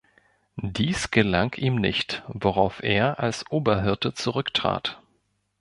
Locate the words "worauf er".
2.27-3.19